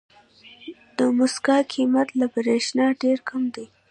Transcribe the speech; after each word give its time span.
د 0.97 0.99
موسکا 1.17 1.57
قیمت 1.73 2.09
له 2.19 2.25
برېښنا 2.35 2.87
ډېر 3.01 3.17
کم 3.29 3.43
دی. 3.55 3.65